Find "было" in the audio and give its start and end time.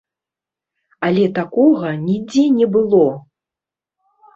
2.77-3.07